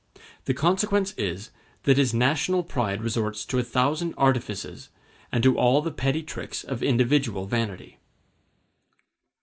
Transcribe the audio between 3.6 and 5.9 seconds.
thousand artifices, and to all